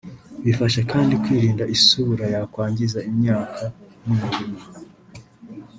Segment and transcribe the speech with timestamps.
[0.45, 3.61] Bifasha kandi kwirinda isuri yakwangiza imyaka
[4.05, 4.61] n’imirima